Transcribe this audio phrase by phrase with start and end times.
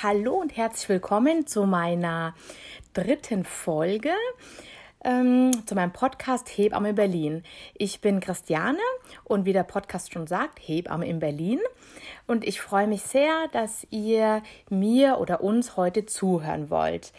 [0.00, 2.32] Hallo und herzlich willkommen zu meiner
[2.94, 4.12] dritten Folge,
[5.02, 7.42] ähm, zu meinem Podcast Hebamme Berlin.
[7.74, 8.78] Ich bin Christiane
[9.24, 11.58] und wie der Podcast schon sagt, Hebamme in Berlin.
[12.28, 17.12] Und ich freue mich sehr, dass ihr mir oder uns heute zuhören wollt.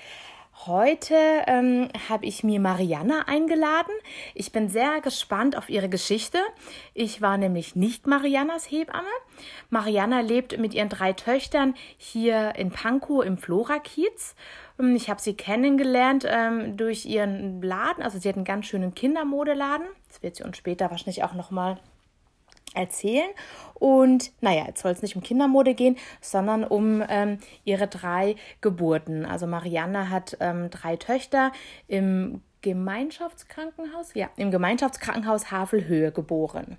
[0.65, 1.15] Heute
[1.47, 3.93] ähm, habe ich mir Mariana eingeladen.
[4.35, 6.37] Ich bin sehr gespannt auf ihre Geschichte.
[6.93, 9.07] Ich war nämlich nicht Marianas Hebamme.
[9.69, 14.35] Mariana lebt mit ihren drei Töchtern hier in Pankow im Flora-Kiez.
[14.77, 18.03] Ähm, ich habe sie kennengelernt ähm, durch ihren Laden.
[18.03, 19.87] Also sie hat einen ganz schönen Kindermodeladen.
[20.09, 21.79] Das wird sie uns später wahrscheinlich auch noch mal
[22.73, 23.29] erzählen.
[23.75, 29.25] Und naja, jetzt soll es nicht um Kindermode gehen, sondern um ähm, ihre drei Geburten.
[29.25, 31.51] Also Marianne hat ähm, drei Töchter
[31.87, 36.77] im Gemeinschaftskrankenhaus, ja, im Gemeinschaftskrankenhaus Havelhöhe geboren.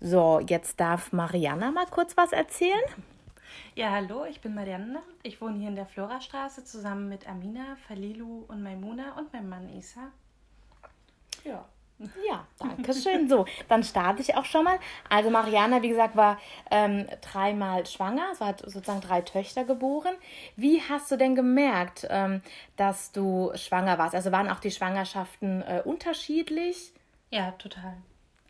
[0.00, 2.80] So, jetzt darf Marianne mal kurz was erzählen.
[3.74, 5.00] Ja, hallo, ich bin Marianne.
[5.22, 9.68] Ich wohne hier in der Florastraße zusammen mit Amina, Falilu und Maimuna und meinem Mann
[9.68, 10.12] Isa.
[11.44, 11.64] Ja.
[11.98, 13.28] Ja, danke schön.
[13.28, 14.78] So, dann starte ich auch schon mal.
[15.08, 16.38] Also Mariana, wie gesagt, war
[16.70, 20.14] ähm, dreimal schwanger, so hat sozusagen drei Töchter geboren.
[20.54, 22.40] Wie hast du denn gemerkt, ähm,
[22.76, 24.14] dass du schwanger warst?
[24.14, 26.92] Also waren auch die Schwangerschaften äh, unterschiedlich?
[27.30, 27.96] Ja, total.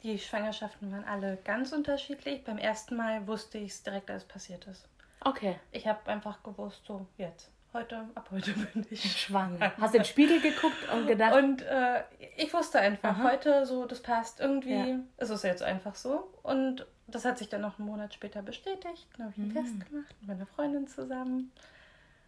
[0.02, 2.44] Die Schwangerschaften waren alle ganz unterschiedlich.
[2.44, 4.86] Beim ersten Mal wusste ich es direkt, als es passiert ist.
[5.24, 5.58] Okay.
[5.72, 9.72] Ich habe einfach gewusst, so jetzt heute, ab heute bin ich schwanger.
[9.78, 11.34] Hast du in den Spiegel geguckt und gedacht?
[11.36, 12.02] Und äh,
[12.36, 13.30] ich wusste einfach, Aha.
[13.30, 14.98] heute so, das passt irgendwie, ja.
[15.18, 16.32] ist es jetzt einfach so.
[16.42, 19.08] Und das hat sich dann noch einen Monat später bestätigt.
[19.16, 19.54] Dann habe ich einen mhm.
[19.54, 21.52] Test gemacht mit meiner Freundin zusammen.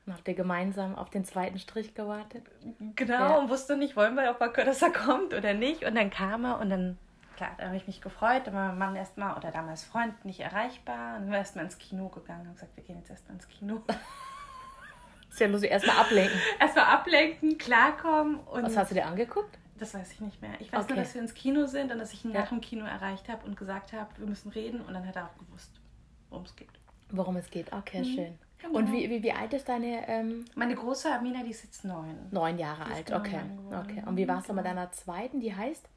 [0.07, 2.45] Und habt ihr gemeinsam auf den zweiten Strich gewartet?
[2.97, 3.37] Genau, ja.
[3.37, 5.85] und wusste nicht, wollen wir, ob er, dass er kommt oder nicht.
[5.85, 6.99] Und dann kam er und dann,
[7.37, 8.47] klar, da habe ich mich gefreut.
[8.47, 11.09] Da war mein Mann erstmal oder damals Freund nicht erreichbar.
[11.09, 13.49] Und dann sind wir erstmal ins Kino gegangen und gesagt, wir gehen jetzt erstmal ins
[13.49, 13.83] Kino.
[15.31, 16.39] Ist ja lustig, erstmal ablenken.
[16.61, 18.41] Erstmal ablenken, klarkommen.
[18.41, 19.59] Und Was hast du dir angeguckt?
[19.79, 20.51] Das weiß ich nicht mehr.
[20.59, 20.95] Ich weiß okay.
[20.95, 22.41] nur, dass wir ins Kino sind und dass ich ihn ja.
[22.41, 24.81] nach dem Kino erreicht habe und gesagt habe, wir müssen reden.
[24.83, 25.71] Und dann hat er auch gewusst,
[26.29, 26.69] worum es geht.
[27.11, 28.05] Worum es geht, okay, mhm.
[28.05, 28.39] schön.
[28.59, 28.79] Genau.
[28.79, 30.07] Und wie, wie, wie alt ist deine.
[30.07, 30.45] Ähm...
[30.55, 32.29] Meine große Amina, die ist jetzt neun.
[32.31, 33.41] Neun Jahre alt, okay.
[33.71, 34.03] okay.
[34.05, 34.77] Und wie warst du mit genau.
[34.77, 35.89] deiner zweiten, die heißt?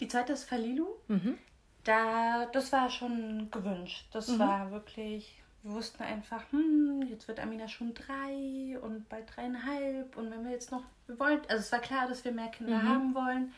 [0.00, 0.86] Die zweite ist Falilu.
[1.08, 1.38] Mhm.
[1.84, 4.08] Da, das war schon gewünscht.
[4.12, 4.38] Das mhm.
[4.40, 10.16] war wirklich wir wussten einfach, hm, jetzt wird Amina schon drei und bald dreieinhalb.
[10.16, 12.78] Und wenn wir jetzt noch, wir wollen, also es war klar, dass wir mehr Kinder
[12.78, 12.88] mhm.
[12.88, 13.52] haben wollen,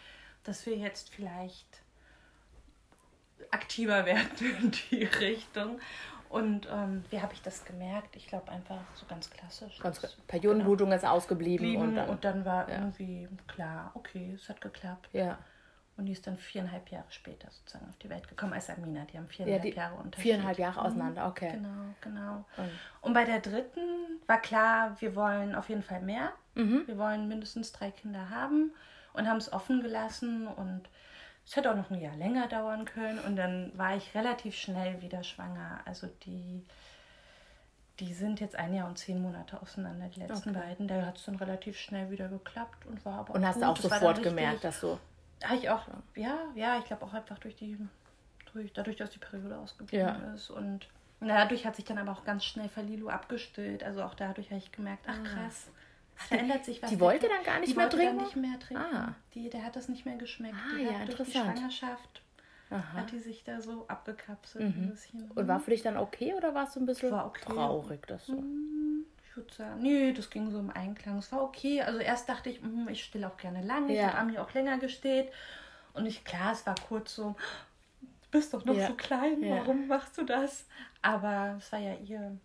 [0.45, 1.83] dass wir jetzt vielleicht
[3.51, 5.81] aktiver werden in die Richtung.
[6.29, 8.17] Und ähm, wie habe ich das gemerkt?
[8.17, 9.79] Ich glaube einfach so ganz klassisch.
[9.79, 10.97] Ganz Periodenblutung genau.
[10.97, 11.77] ist ausgeblieben.
[11.77, 12.79] Und dann, und dann war ja.
[12.79, 15.09] irgendwie klar, okay, es hat geklappt.
[15.13, 15.39] Ja.
[15.97, 19.05] Und die ist dann viereinhalb Jahre später sozusagen auf die Welt gekommen als Amina.
[19.05, 20.23] Die haben viereinhalb ja, die Jahre Unterschied.
[20.23, 20.87] Viereinhalb Jahre mhm.
[20.87, 21.53] auseinander, okay.
[21.53, 22.45] Genau, genau.
[22.57, 22.71] Und,
[23.03, 23.81] und bei der dritten
[24.27, 26.33] war klar, wir wollen auf jeden Fall mehr.
[26.55, 26.83] Mhm.
[26.87, 28.73] Wir wollen mindestens drei Kinder haben
[29.13, 30.49] und haben es offen gelassen.
[30.49, 30.83] Und
[31.47, 33.21] es hätte auch noch ein Jahr länger dauern können.
[33.21, 35.81] Und dann war ich relativ schnell wieder schwanger.
[35.85, 36.65] Also die
[38.01, 40.59] die sind jetzt ein Jahr und zehn Monate auseinander, die letzten okay.
[40.59, 40.89] beiden.
[40.89, 43.77] Da hat es dann relativ schnell wieder geklappt und war aber Und hast du auch
[43.77, 44.99] sofort gemerkt, dass du
[45.45, 47.79] habe ich auch, ja, ja, ich glaube auch einfach durch die,
[48.53, 50.35] durch, dadurch, dass die Periode ausgeblieben ja.
[50.35, 50.51] ist.
[50.51, 50.89] Und
[51.21, 53.85] dadurch hat sich dann aber auch ganz schnell Verlilu abgestillt.
[53.85, 55.27] Also auch dadurch habe ich gemerkt, ach ah.
[55.27, 55.69] krass,
[56.17, 56.91] es verändert sich was.
[56.91, 58.17] Die wollte dann gar nicht die mehr trinken?
[58.17, 58.85] Dann nicht mehr trinken.
[58.85, 59.15] Ah.
[59.35, 60.55] Die, der hat das nicht mehr geschmeckt.
[60.55, 62.23] Ah, die ja, hat durch die Schwangerschaft
[62.71, 62.93] Aha.
[62.95, 64.83] hat die sich da so abgekapselt mhm.
[64.83, 65.31] ein bisschen.
[65.31, 67.45] Und war für dich dann okay oder warst du ein bisschen okay.
[67.45, 68.35] traurig, dass so?
[68.35, 69.05] Mhm.
[69.35, 71.19] Ich würde sagen, nee, das ging so im Einklang.
[71.19, 71.83] Es war okay.
[71.83, 73.89] Also erst dachte ich, mh, ich still auch gerne lang.
[73.89, 73.95] Ja.
[73.95, 75.29] Ich habe Ami auch länger gestillt.
[75.93, 77.35] Und ich, klar, es war kurz so,
[78.01, 78.87] du bist doch noch ja.
[78.87, 79.57] so klein, ja.
[79.57, 80.67] warum machst du das?
[81.03, 82.39] Aber es war ja ihr,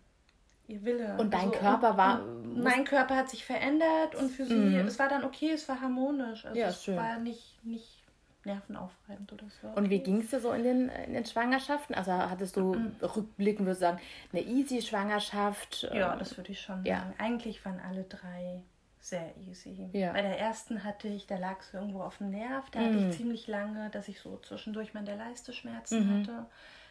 [0.66, 1.16] ihr Wille.
[1.18, 2.24] Und dein also, Körper war.
[2.56, 4.86] mein Körper hat sich verändert und für sie, mhm.
[4.86, 6.44] es war dann okay, es war harmonisch.
[6.44, 6.96] Also ja, es schön.
[6.96, 7.99] war nicht, nicht
[8.44, 9.68] nervenaufreibend oder so.
[9.68, 11.94] Und wie ging es dir so in den, in den Schwangerschaften?
[11.94, 12.96] Also hattest du mhm.
[13.02, 14.00] rückblickend, würde sagen,
[14.32, 15.88] eine easy Schwangerschaft?
[15.92, 17.00] Ja, das würde ich schon ja.
[17.00, 17.14] sagen.
[17.18, 18.62] Eigentlich waren alle drei
[19.00, 19.88] sehr easy.
[19.92, 20.12] Ja.
[20.12, 22.84] Bei der ersten hatte ich, da lag es irgendwo auf dem Nerv, da mhm.
[22.84, 23.12] hatte ich mhm.
[23.12, 26.20] ziemlich lange, dass ich so zwischendurch mal in der Leiste Schmerzen mhm.
[26.20, 26.46] hatte.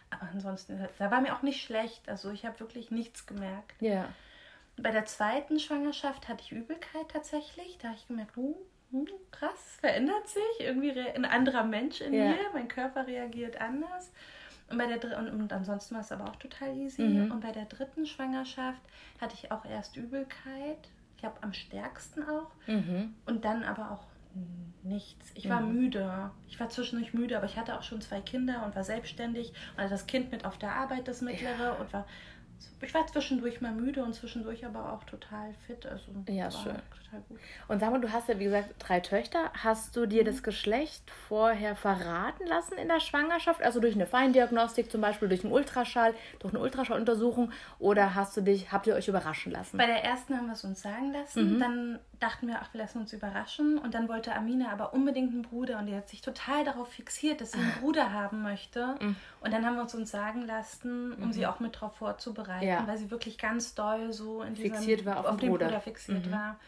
[0.09, 2.09] Aber ansonsten, da war mir auch nicht schlecht.
[2.09, 3.79] Also ich habe wirklich nichts gemerkt.
[3.79, 4.09] Ja.
[4.77, 7.77] Bei der zweiten Schwangerschaft hatte ich Übelkeit tatsächlich.
[7.79, 8.55] Da habe ich gemerkt, oh,
[8.91, 10.59] hm, krass, verändert sich.
[10.59, 12.29] Irgendwie ein anderer Mensch in ja.
[12.29, 12.37] mir.
[12.53, 14.11] Mein Körper reagiert anders.
[14.69, 17.01] Und, bei der und, und ansonsten war es aber auch total easy.
[17.01, 17.31] Mhm.
[17.31, 18.81] Und bei der dritten Schwangerschaft
[19.19, 20.89] hatte ich auch erst Übelkeit
[21.19, 22.49] ich glaube, am stärksten auch.
[22.65, 23.13] Mhm.
[23.25, 24.07] Und dann aber auch
[24.83, 25.31] nichts.
[25.35, 25.73] Ich war mhm.
[25.73, 26.31] müde.
[26.47, 29.79] Ich war zwischendurch müde, aber ich hatte auch schon zwei Kinder und war selbstständig und
[29.79, 31.71] hatte das Kind mit auf der Arbeit, das mittlere, ja.
[31.73, 32.07] und war
[32.81, 35.85] ich war zwischendurch mal müde und zwischendurch aber auch total fit.
[35.85, 36.75] Also ja, schön.
[37.03, 37.39] Total gut.
[37.67, 39.51] Und sag mal, du hast ja, wie gesagt, drei Töchter.
[39.53, 40.27] Hast du dir mhm.
[40.27, 43.61] das Geschlecht vorher verraten lassen in der Schwangerschaft?
[43.61, 47.51] Also durch eine Feindiagnostik zum Beispiel, durch einen Ultraschall, durch eine Ultraschalluntersuchung?
[47.79, 49.77] Oder hast du dich, habt ihr euch überraschen lassen?
[49.77, 51.55] Bei der ersten haben wir es uns sagen lassen.
[51.55, 51.59] Mhm.
[51.59, 53.77] Dann dachten wir, ach, wir lassen uns überraschen.
[53.77, 57.39] Und dann wollte Amina aber unbedingt einen Bruder und die hat sich total darauf fixiert,
[57.39, 57.79] dass sie einen ah.
[57.79, 58.95] Bruder haben möchte.
[58.99, 59.15] Mhm.
[59.41, 61.31] Und dann haben wir uns uns sagen lassen, um mhm.
[61.33, 62.85] sie auch mit darauf vorzubereiten, ja.
[62.85, 65.81] weil sie wirklich ganz doll so in diesem, fixiert war auf, auf den Bruder, Bruder
[65.81, 66.31] fixiert mhm.
[66.31, 66.59] war.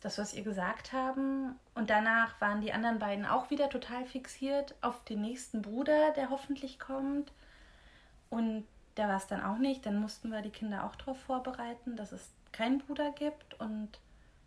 [0.00, 1.58] Das, was ihr gesagt haben.
[1.74, 6.28] Und danach waren die anderen beiden auch wieder total fixiert auf den nächsten Bruder, der
[6.28, 7.32] hoffentlich kommt.
[8.28, 8.66] Und
[8.98, 9.86] der war es dann auch nicht.
[9.86, 13.58] Dann mussten wir die Kinder auch darauf vorbereiten, dass es keinen Bruder gibt.
[13.60, 13.98] Und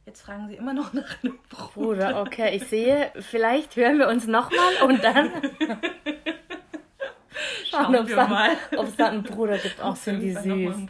[0.08, 1.74] Jetzt fragen Sie immer noch nach einem Bruder.
[1.74, 5.30] Bruder, okay, ich sehe, vielleicht hören wir uns nochmal und dann
[7.70, 8.08] schauen, ob
[8.88, 9.82] es da einen Bruder gibt.
[9.82, 10.76] Auch sind die süß.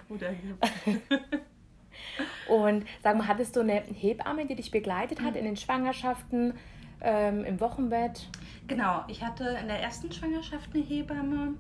[2.48, 5.40] und sag mal, hattest du eine Hebamme, die dich begleitet hat mhm.
[5.40, 6.54] in den Schwangerschaften,
[7.02, 8.30] ähm, im Wochenbett?
[8.68, 11.56] Genau, ich hatte in der ersten Schwangerschaft eine Hebamme,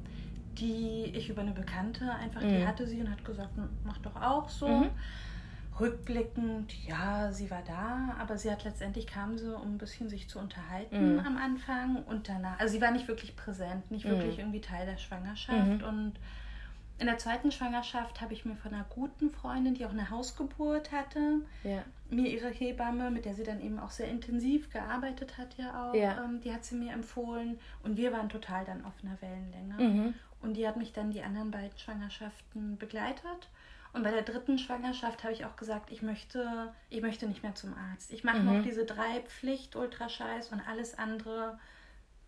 [0.59, 2.49] die ich über eine Bekannte einfach, mhm.
[2.49, 3.49] die hatte sie und hat gesagt,
[3.83, 4.67] mach doch auch so.
[4.67, 4.91] Mhm
[5.79, 10.27] rückblickend, ja, sie war da, aber sie hat letztendlich kam sie, um ein bisschen sich
[10.27, 11.19] zu unterhalten mhm.
[11.19, 12.59] am Anfang und danach.
[12.59, 14.11] Also sie war nicht wirklich präsent, nicht mhm.
[14.11, 15.81] wirklich irgendwie Teil der Schwangerschaft.
[15.81, 15.83] Mhm.
[15.83, 16.13] Und
[16.99, 20.91] in der zweiten Schwangerschaft habe ich mir von einer guten Freundin, die auch eine Hausgeburt
[20.91, 21.83] hatte, ja.
[22.09, 25.93] mir ihre Hebamme, mit der sie dann eben auch sehr intensiv gearbeitet hat, ja auch,
[25.93, 26.23] ja.
[26.23, 27.59] Ähm, die hat sie mir empfohlen.
[27.83, 29.75] Und wir waren total dann auf einer Wellenlänge.
[29.77, 30.13] Mhm.
[30.41, 33.49] Und die hat mich dann die anderen beiden Schwangerschaften begleitet.
[33.97, 37.55] Und bei der dritten Schwangerschaft habe ich auch gesagt, ich möchte, ich möchte nicht mehr
[37.55, 38.13] zum Arzt.
[38.13, 38.45] Ich mache mhm.
[38.45, 41.57] noch diese drei Pflicht-Ultrascheiß und alles andere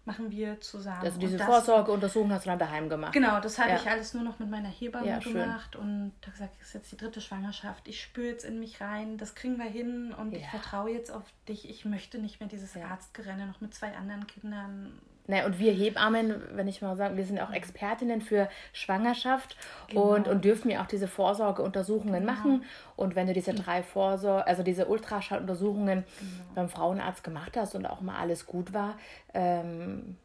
[0.06, 1.04] machen wir zusammen.
[1.04, 3.13] Also diese Vorsorgeuntersuchung hast du dann daheim gemacht.
[3.13, 3.75] Genau, das habe ja.
[3.75, 6.92] ich alles nur noch mit meiner Hebamme ja, gemacht und habe gesagt, das ist jetzt
[6.92, 7.88] die dritte Schwangerschaft.
[7.88, 10.39] Ich spüre jetzt in mich rein, das kriegen wir hin und ja.
[10.39, 11.69] ich vertraue jetzt auf dich.
[11.69, 15.00] Ich möchte nicht mehr dieses Arztgerenne noch mit zwei anderen Kindern
[15.30, 19.56] Ne, und wir Hebammen, wenn ich mal sagen, wir sind auch Expertinnen für Schwangerschaft
[19.88, 20.16] genau.
[20.16, 22.34] und, und dürfen ja auch diese Vorsorgeuntersuchungen genau.
[22.34, 22.64] machen.
[22.96, 26.31] Und wenn du diese drei Vorsorge, also diese Ultraschalluntersuchungen genau.
[26.56, 28.98] beim Frauenarzt gemacht hast und auch mal alles gut war,
[29.36, 30.18] ähm,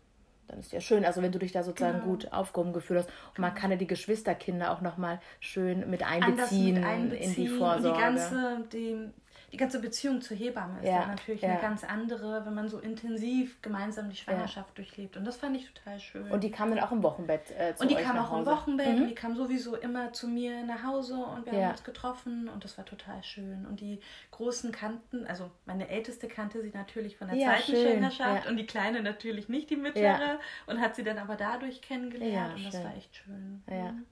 [0.48, 2.10] dann ist ja schön, also wenn du dich da sozusagen genau.
[2.10, 3.10] gut aufgehoben gefühlt hast.
[3.36, 7.48] Und man kann ja die Geschwisterkinder auch nochmal schön mit einbeziehen, mit einbeziehen in die
[7.48, 7.94] Vorsorge.
[7.94, 9.10] Die ganze, die,
[9.54, 11.50] die ganze Beziehung zur Hebamme ist ja, ja natürlich ja.
[11.50, 14.74] eine ganz andere, wenn man so intensiv gemeinsam die Schwangerschaft ja.
[14.74, 15.16] durchlebt.
[15.16, 16.28] Und das fand ich total schön.
[16.28, 18.96] Und die kam dann auch im Wochenbett äh, zu Und die kam auch im Wochenbett
[18.96, 19.02] mhm.
[19.02, 22.64] und die kam sowieso immer zu mir nach Hause und wir haben uns getroffen und
[22.64, 23.64] das war total schön.
[23.66, 24.00] Und die
[24.32, 27.76] großen Kanten, also meine älteste kannte sie natürlich von der zweiten.
[27.76, 30.40] Schwangerschaft und die kleine natürlich nicht, die mittlere.
[30.66, 33.62] Und hat sie dann aber dadurch kennengelernt und das war echt schön.
[33.68, 34.04] Mhm.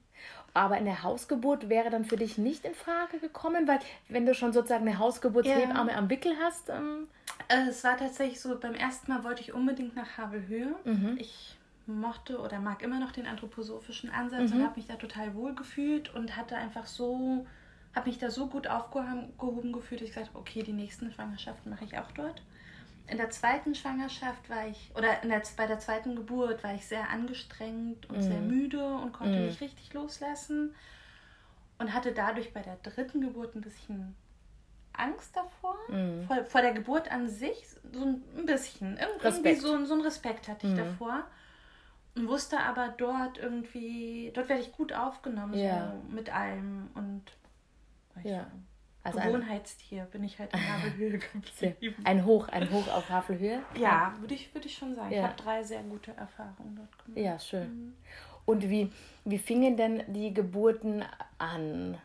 [0.53, 4.53] Aber eine Hausgeburt wäre dann für dich nicht in Frage gekommen, weil wenn du schon
[4.53, 5.97] sozusagen eine Hausgeburtshebamme ja.
[5.97, 6.69] am Wickel hast.
[6.69, 7.07] Ähm
[7.47, 10.75] äh, es war tatsächlich so, beim ersten Mal wollte ich unbedingt nach Havelhöhe.
[10.83, 11.17] Mhm.
[11.19, 14.57] Ich mochte oder mag immer noch den anthroposophischen Ansatz mhm.
[14.57, 17.45] und habe mich da total wohl gefühlt und hatte einfach so,
[17.95, 21.71] habe mich da so gut aufgehoben gefühlt, dass ich gesagt habe, okay, die nächsten Schwangerschaften
[21.71, 22.41] mache ich auch dort
[23.07, 26.85] in der zweiten Schwangerschaft war ich, oder in der, bei der zweiten Geburt war ich
[26.87, 28.21] sehr angestrengt und mm.
[28.21, 29.45] sehr müde und konnte mm.
[29.45, 30.73] nicht richtig loslassen.
[31.79, 34.15] Und hatte dadurch bei der dritten Geburt ein bisschen
[34.93, 36.23] Angst davor, mm.
[36.27, 38.97] vor, vor, der Geburt an sich, so ein bisschen.
[38.97, 39.61] Irgendwie Respekt.
[39.61, 40.77] so, so ein Respekt hatte ich mm.
[40.77, 41.23] davor.
[42.15, 45.91] Und wusste aber dort irgendwie, dort werde ich gut aufgenommen, ja.
[45.91, 46.89] so mit allem.
[46.93, 47.23] Und
[48.23, 48.41] ja.
[48.41, 48.45] So,
[49.03, 52.05] also Gewohnheitstier bin ich halt in Havelhöhe geblieben.
[52.05, 53.61] Ein Hoch, ein Hoch auf Havelhöhe?
[53.77, 55.11] Ja, würde ich, würd ich schon sagen.
[55.11, 55.19] Ja.
[55.19, 57.19] Ich habe drei sehr gute Erfahrungen dort gemacht.
[57.21, 57.67] Ja, schön.
[57.67, 57.93] Mhm.
[58.45, 58.91] Und wie,
[59.25, 61.03] wie fingen denn die Geburten
[61.37, 61.97] an?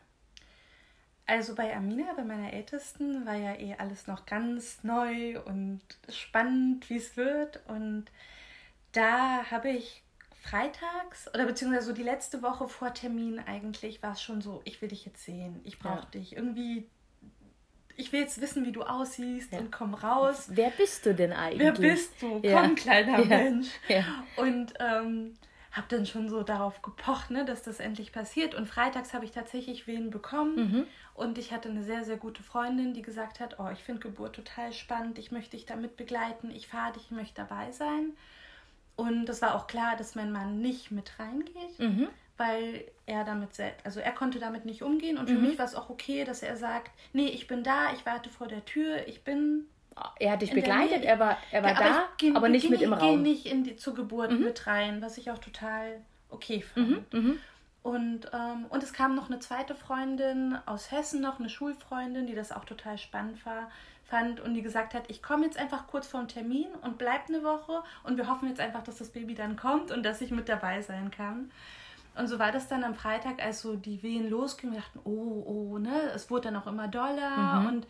[1.26, 6.88] Also bei Amina, bei meiner Ältesten, war ja eh alles noch ganz neu und spannend,
[6.90, 7.60] wie es wird.
[7.68, 8.06] Und
[8.92, 10.02] da habe ich
[10.40, 14.80] freitags oder beziehungsweise so die letzte Woche vor Termin eigentlich war es schon so, ich
[14.80, 16.10] will dich jetzt sehen, ich brauche ja.
[16.14, 16.36] dich.
[16.36, 16.88] Irgendwie,
[17.96, 19.58] ich will jetzt wissen, wie du aussiehst ja.
[19.58, 20.48] und komm raus.
[20.50, 21.60] Wer bist du denn eigentlich?
[21.60, 22.40] Wer bist du?
[22.42, 22.62] Ja.
[22.62, 23.68] Komm, kleiner Mensch.
[24.36, 25.34] Und ähm,
[25.72, 28.54] habe dann schon so darauf gepocht, ne, dass das endlich passiert.
[28.54, 30.56] Und freitags habe ich tatsächlich wen bekommen.
[30.56, 30.86] Mhm.
[31.14, 34.36] Und ich hatte eine sehr, sehr gute Freundin, die gesagt hat, oh, ich finde Geburt
[34.36, 38.12] total spannend, ich möchte dich damit begleiten, ich fahre dich, ich möchte dabei sein.
[38.98, 42.08] Und es war auch klar, dass mein Mann nicht mit reingeht, mhm.
[42.36, 43.50] weil er damit,
[43.84, 45.18] also er konnte damit nicht umgehen.
[45.18, 45.46] Und für mhm.
[45.46, 48.48] mich war es auch okay, dass er sagt, nee, ich bin da, ich warte vor
[48.48, 49.66] der Tür, ich bin
[50.18, 52.70] er hat dich begleitet, er war, er war ja, da, aber, geh, aber nicht geh,
[52.70, 53.24] mit im Raum.
[53.24, 54.44] Ich gehe nicht in die, zur Geburt mhm.
[54.44, 57.12] mit rein, was ich auch total okay fand.
[57.12, 57.20] Mhm.
[57.20, 57.38] Mhm.
[57.84, 62.34] Und, ähm, und es kam noch eine zweite Freundin aus Hessen, noch eine Schulfreundin, die
[62.34, 63.70] das auch total spannend war,
[64.08, 67.42] fand und die gesagt hat, ich komme jetzt einfach kurz vorm Termin und bleib eine
[67.42, 70.48] Woche und wir hoffen jetzt einfach, dass das Baby dann kommt und dass ich mit
[70.48, 71.50] dabei sein kann.
[72.16, 74.74] Und so war das dann am Freitag, als so die Wehen losgingen.
[74.74, 76.10] Wir dachten, oh, oh, ne?
[76.14, 77.60] Es wurde dann auch immer doller.
[77.60, 77.66] Mhm.
[77.66, 77.86] Und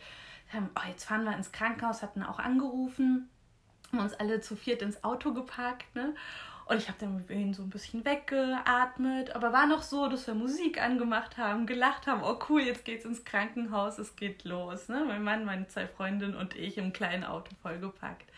[0.52, 3.28] haben, oh, jetzt fahren wir ins Krankenhaus, hatten auch angerufen,
[3.92, 6.14] haben uns alle zu viert ins Auto geparkt, ne?
[6.68, 10.26] Und ich habe dann mit ihnen so ein bisschen weggeatmet, aber war noch so, dass
[10.26, 14.90] wir Musik angemacht haben, gelacht haben, oh cool, jetzt geht's ins Krankenhaus, es geht los.
[14.90, 15.02] Ne?
[15.06, 18.30] Mein Mann, meine zwei Freundinnen und ich im kleinen Auto vollgepackt.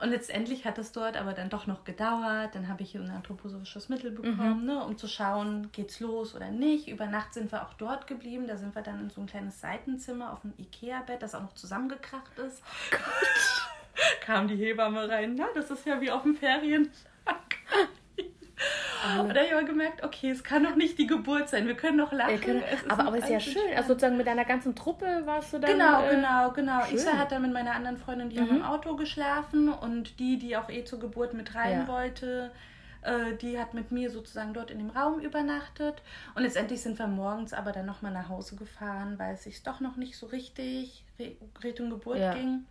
[0.00, 2.54] Und letztendlich hat es dort aber dann doch noch gedauert.
[2.54, 4.66] Dann habe ich ein anthroposophisches Mittel bekommen, mhm.
[4.66, 6.86] ne, um zu schauen, geht's los oder nicht.
[6.86, 8.46] Über Nacht sind wir auch dort geblieben.
[8.46, 11.54] Da sind wir dann in so ein kleines Seitenzimmer auf dem Ikea-Bett, das auch noch
[11.54, 12.62] zusammengekracht ist.
[12.62, 13.70] Oh Gott.
[14.20, 15.34] Kam die Hebamme rein.
[15.34, 16.90] Na, das ist ja wie auf dem Ferien.
[19.20, 21.66] Und da habe ich aber gemerkt, okay, es kann doch nicht die Geburt sein.
[21.66, 22.40] Wir können noch lachen.
[22.40, 23.62] Können, aber aber ist ja schön.
[23.76, 25.72] Also sozusagen mit deiner ganzen Truppe warst du dann.
[25.72, 26.84] Genau, äh, genau, genau.
[26.84, 26.96] Schön.
[26.96, 28.48] Isa hat dann mit meiner anderen Freundin, die mhm.
[28.48, 31.88] haben im Auto geschlafen und die, die auch eh zur Geburt mit rein ja.
[31.88, 32.50] wollte,
[33.02, 36.02] äh, die hat mit mir sozusagen dort in dem Raum übernachtet.
[36.34, 39.80] Und letztendlich sind wir morgens aber dann nochmal nach Hause gefahren, weil es sich doch
[39.80, 41.04] noch nicht so richtig
[41.62, 42.34] Richtung Geburt ja.
[42.34, 42.66] ging.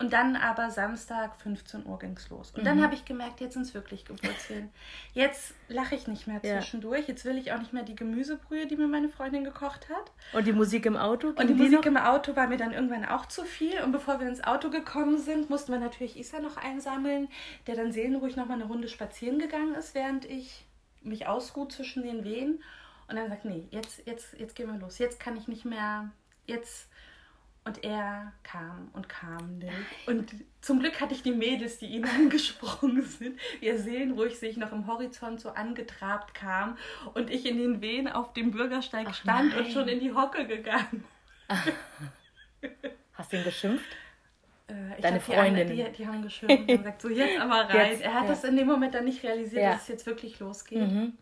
[0.00, 2.52] Und dann aber Samstag 15 Uhr ging es los.
[2.52, 2.64] Und mhm.
[2.64, 4.70] dann habe ich gemerkt, jetzt sind es wirklich Geburtshilfen.
[5.12, 7.02] Jetzt lache ich nicht mehr zwischendurch.
[7.02, 7.08] Ja.
[7.08, 10.10] Jetzt will ich auch nicht mehr die Gemüsebrühe, die mir meine Freundin gekocht hat.
[10.32, 11.28] Und die Musik im Auto?
[11.28, 11.84] Und die Musik noch?
[11.84, 13.82] im Auto war mir dann irgendwann auch zu viel.
[13.82, 17.28] Und bevor wir ins Auto gekommen sind, mussten wir natürlich Isa noch einsammeln,
[17.66, 20.64] der dann seelenruhig nochmal eine Runde spazieren gegangen ist, während ich
[21.02, 22.62] mich ausruhe zwischen den Wehen.
[23.06, 24.96] Und dann sagt, nee, jetzt, jetzt, jetzt gehen wir los.
[24.96, 26.10] Jetzt kann ich nicht mehr,
[26.46, 26.89] jetzt
[27.64, 29.72] und er kam und kam nicht.
[30.06, 33.38] Und zum Glück hatte ich die Mädels, die ihn angesprungen sind.
[33.60, 36.76] Wir sehen, ich sich noch im Horizont so angetrabt kam
[37.14, 39.64] und ich in den Wehen auf dem Bürgersteig Ach stand nein.
[39.64, 41.04] und schon in die Hocke gegangen.
[43.14, 43.96] Hast du ihn geschimpft?
[44.66, 45.68] Äh, Deine Freundin.
[45.68, 47.90] Die, die, die, haben geschimpft und gesagt, so jetzt aber rein.
[47.90, 48.28] Jetzt, er hat ja.
[48.30, 49.72] das in dem Moment dann nicht realisiert, ja.
[49.72, 50.90] dass es jetzt wirklich losgeht.
[50.90, 51.18] Mhm.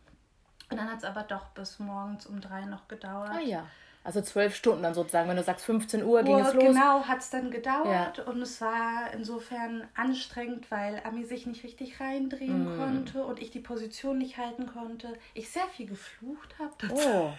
[0.71, 3.31] Und dann hat es aber doch bis morgens um drei noch gedauert.
[3.33, 3.67] Ah ja.
[4.09, 6.65] Also zwölf Stunden dann sozusagen, wenn du sagst 15 Uhr ging oh, es los.
[6.65, 8.25] Genau, hat es dann gedauert ja.
[8.25, 12.79] und es war insofern anstrengend, weil Ami sich nicht richtig reindrehen mm.
[12.79, 15.13] konnte und ich die Position nicht halten konnte.
[15.35, 16.73] Ich sehr viel geflucht habe.
[16.91, 17.33] Oh.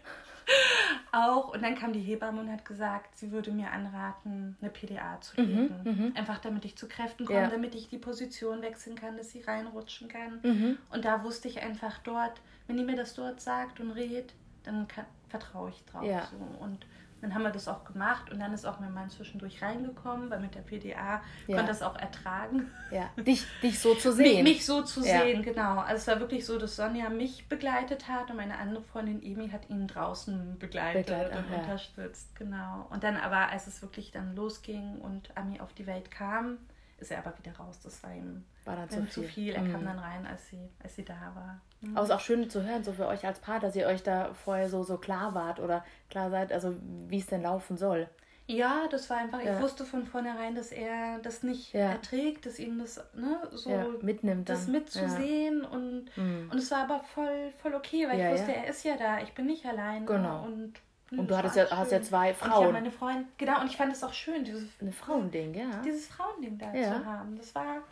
[1.11, 1.53] auch.
[1.53, 5.39] Und dann kam die Hebamme und hat gesagt, sie würde mir anraten, eine PDA zu
[5.39, 5.81] mhm, legen.
[5.83, 7.47] Mhm, Einfach damit ich zu Kräften komme, ja.
[7.47, 10.39] damit ich die Position wechseln kann, dass sie reinrutschen kann.
[10.41, 10.77] Mhm.
[10.89, 14.33] Und da wusste ich einfach dort, wenn die mir das dort sagt und redet,
[14.63, 16.03] dann kann, vertraue ich drauf.
[16.03, 16.27] Ja.
[16.27, 16.63] So.
[16.63, 16.85] Und
[17.21, 20.39] dann haben wir das auch gemacht und dann ist auch mein Mann zwischendurch reingekommen, weil
[20.39, 21.55] mit der PDA ja.
[21.55, 22.71] konnte das auch ertragen.
[22.89, 24.43] Ja, dich, dich so zu sehen.
[24.43, 25.21] mich, mich so zu ja.
[25.21, 25.79] sehen, genau.
[25.79, 29.49] Also es war wirklich so, dass Sonja mich begleitet hat und meine andere Freundin Emi
[29.49, 32.87] hat ihn draußen begleitet Begleit, und ach, unterstützt, genau.
[32.89, 36.57] Und dann aber, als es wirklich dann losging und Ami auf die Welt kam,
[36.97, 37.79] ist er aber wieder raus.
[37.83, 39.11] Das war ihm war dann zu viel.
[39.11, 39.53] zu viel.
[39.53, 39.71] Er mhm.
[39.73, 41.61] kam dann rein, als sie, als sie da war.
[41.81, 41.95] Mhm.
[41.95, 44.03] Aber es ist auch schön zu hören, so für euch als Paar, dass ihr euch
[44.03, 46.75] da vorher so, so klar wart oder klar seid, also
[47.07, 48.07] wie es denn laufen soll.
[48.47, 49.55] Ja, das war einfach, ja.
[49.55, 51.91] ich wusste von vornherein, dass er das nicht ja.
[51.91, 56.49] erträgt, dass ihm das ne, so ja, mitnimmt, das mitzusehen und, mhm.
[56.51, 59.33] und es war aber voll, voll okay, weil ich wusste, er ist ja da, ich
[59.33, 60.05] bin nicht allein.
[60.05, 60.43] Genau.
[60.43, 60.73] Und
[61.17, 62.59] und du hattest ja, hast ja zwei Frauen.
[62.59, 65.81] Und ich meine Freundin, genau, und ich fand es auch schön, dieses Eine Frauending, ja.
[65.83, 67.35] Dieses Frauending da zu haben.
[67.35, 67.83] Das war,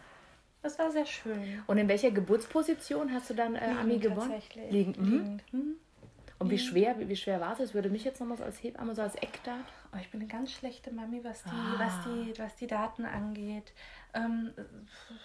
[0.62, 1.64] das war sehr schön.
[1.68, 4.32] Und in welcher Geburtsposition hast du dann äh, Ami gewonnen?
[4.32, 4.72] Tatsächlich.
[4.72, 5.00] Liegend.
[5.00, 5.12] Mhm.
[5.12, 5.54] Liegend.
[5.54, 5.76] Mhm.
[6.40, 7.58] Und wie schwer, wie, wie schwer war es?
[7.58, 9.66] Das würde mich jetzt nochmal so als Hebamme, so als Eckdat.
[9.94, 11.76] Oh, ich bin eine ganz schlechte Mami, was die, ah.
[11.78, 13.74] was die, was die Daten angeht.
[14.14, 14.54] Ähm,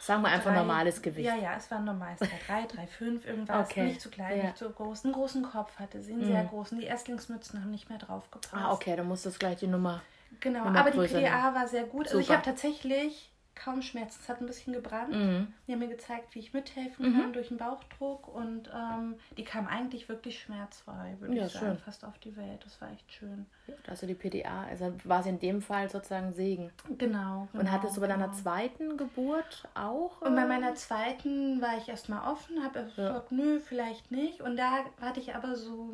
[0.01, 1.27] Sagen wir einfach drei, normales Gewicht.
[1.27, 2.17] Ja, ja, es war normal.
[2.19, 3.71] Es war 3, 3, 5, irgendwas.
[3.71, 3.85] Okay.
[3.85, 4.45] Nicht zu klein, ja.
[4.45, 5.05] nicht zu groß.
[5.05, 6.33] Einen großen Kopf hatte sie, einen mhm.
[6.33, 6.81] sehr großen.
[6.81, 8.53] Die Erstlingsmützen haben nicht mehr drauf gepasst.
[8.53, 10.03] Ah, okay, dann muss das gleich die Nummer.
[10.41, 12.09] Genau, Nummer aber die PDA war sehr gut.
[12.09, 12.19] Super.
[12.19, 14.19] Also ich habe tatsächlich kaum Schmerzen.
[14.23, 15.15] Es hat ein bisschen gebrannt.
[15.15, 15.49] Mhm.
[15.67, 17.21] Die haben mir gezeigt, wie ich mithelfen mhm.
[17.21, 18.29] kann durch den Bauchdruck.
[18.29, 21.79] Und ähm, die kam eigentlich wirklich schmerzfrei, würde ja, ich sagen, schön.
[21.79, 22.65] fast auf die Welt.
[22.65, 23.47] Das war echt schön.
[23.87, 26.71] Also die PDA, also war es in dem Fall sozusagen Segen.
[26.99, 27.49] Genau.
[27.53, 28.39] genau und hattest du bei deiner genau.
[28.39, 30.21] zweiten Geburt auch?
[30.21, 33.37] Und bei äh, meiner zweiten war ich erstmal offen, habe gesagt, ja.
[33.37, 34.41] nö, vielleicht nicht.
[34.41, 35.93] Und da hatte ich aber so,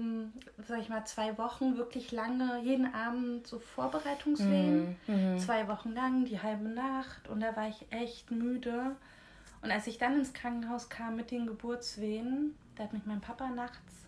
[0.66, 4.96] sag ich mal, zwei Wochen wirklich lange, jeden Abend so Vorbereitungswehen.
[5.06, 5.14] Mhm.
[5.14, 5.38] mhm.
[5.38, 7.28] Zwei Wochen lang, die halbe Nacht.
[7.28, 8.96] Und da war ich echt müde.
[9.62, 13.48] Und als ich dann ins Krankenhaus kam mit den Geburtswehen, da hat mich mein Papa
[13.48, 14.06] nachts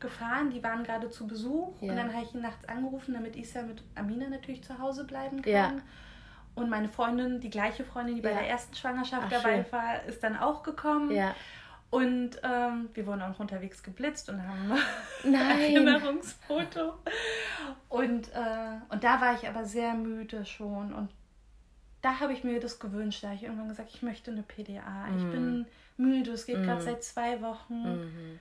[0.00, 0.50] gefahren.
[0.50, 1.80] Die waren gerade zu Besuch.
[1.80, 1.90] Ja.
[1.90, 5.42] Und dann habe ich ihn nachts angerufen, damit Isa mit Amina natürlich zu Hause bleiben
[5.42, 5.52] kann.
[5.52, 5.72] Ja.
[6.54, 8.38] Und meine Freundin, die gleiche Freundin, die bei ja.
[8.38, 9.72] der ersten Schwangerschaft Ach, dabei schön.
[9.72, 11.10] war, ist dann auch gekommen.
[11.88, 14.72] Und ähm, wir wurden auch noch unterwegs geblitzt und haben
[15.24, 16.94] ein Erinnerungsfoto.
[17.88, 20.92] Und, äh, und da war ich aber sehr müde schon.
[20.92, 21.10] Und
[22.06, 23.24] da habe ich mir das gewünscht.
[23.24, 25.08] Da habe ich irgendwann gesagt, ich möchte eine PDA.
[25.16, 25.30] Ich mhm.
[25.32, 26.62] bin müde, es geht mm.
[26.62, 27.82] gerade seit zwei Wochen.
[27.82, 28.38] Mhm.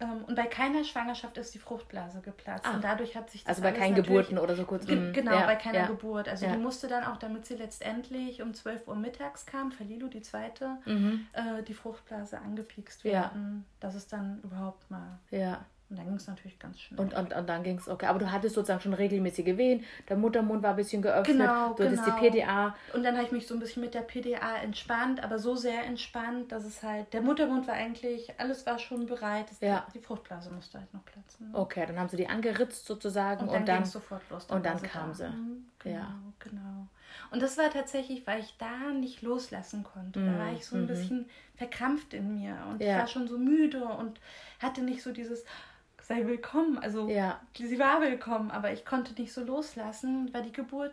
[0.00, 2.66] Ähm, und bei keiner Schwangerschaft ist die Fruchtblase geplatzt.
[2.66, 2.74] Ah.
[2.74, 4.86] Und dadurch hat sich das Also bei keinen Geburten oder so kurz.
[4.86, 5.86] Ge mm, genau, ja, bei keiner ja.
[5.86, 6.28] Geburt.
[6.28, 6.52] Also ja.
[6.52, 10.22] die musste dann auch, damit sie letztendlich um 12 Uhr mittags kam, für Lilo die
[10.22, 11.28] zweite, mhm.
[11.32, 13.66] äh, die Fruchtblase angepiekst werden.
[13.78, 15.64] Dass es dann überhaupt mal ja.
[15.90, 17.00] Und dann ging es natürlich ganz schnell.
[17.00, 18.06] Und, und, und dann ging es, okay.
[18.06, 21.84] Aber du hattest sozusagen schon regelmäßige Wehen, der Muttermund war ein bisschen geöffnet, genau, du
[21.84, 22.20] hattest genau.
[22.20, 22.76] die PDA.
[22.94, 25.84] Und dann habe ich mich so ein bisschen mit der PDA entspannt, aber so sehr
[25.84, 29.84] entspannt, dass es halt, der Muttermund war eigentlich, alles war schon bereit, ja.
[29.92, 31.50] die Fruchtblase musste halt noch platzen.
[31.52, 34.46] Okay, dann haben sie die angeritzt sozusagen und dann, und dann sofort los.
[34.46, 35.28] Dann und dann kam sie.
[35.28, 36.14] Mhm, genau, ja.
[36.38, 36.86] genau.
[37.32, 40.24] Und das war tatsächlich, weil ich da nicht loslassen konnte.
[40.24, 40.86] Da war mhm, ich so ein mhm.
[40.86, 42.92] bisschen verkrampft in mir und ja.
[42.92, 44.20] ich war schon so müde und
[44.60, 45.44] hatte nicht so dieses,
[46.10, 46.76] sei willkommen.
[46.78, 47.40] Also ja.
[47.56, 50.92] sie war willkommen, aber ich konnte nicht so loslassen, war die Geburt